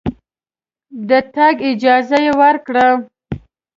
[1.09, 2.87] د تګ اجازه یې ورکړه.